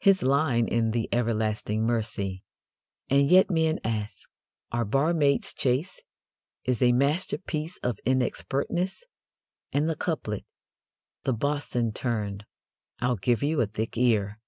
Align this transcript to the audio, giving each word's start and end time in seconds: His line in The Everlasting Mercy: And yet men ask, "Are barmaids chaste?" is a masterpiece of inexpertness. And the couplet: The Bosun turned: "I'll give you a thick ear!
His 0.00 0.24
line 0.24 0.66
in 0.66 0.90
The 0.90 1.08
Everlasting 1.12 1.86
Mercy: 1.86 2.42
And 3.08 3.30
yet 3.30 3.48
men 3.48 3.78
ask, 3.84 4.28
"Are 4.72 4.84
barmaids 4.84 5.54
chaste?" 5.54 6.02
is 6.64 6.82
a 6.82 6.90
masterpiece 6.90 7.76
of 7.76 8.00
inexpertness. 8.04 9.04
And 9.72 9.88
the 9.88 9.94
couplet: 9.94 10.44
The 11.22 11.32
Bosun 11.32 11.92
turned: 11.92 12.44
"I'll 12.98 13.14
give 13.18 13.44
you 13.44 13.60
a 13.60 13.66
thick 13.68 13.96
ear! 13.96 14.40